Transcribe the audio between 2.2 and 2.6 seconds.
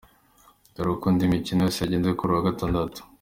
uyu wa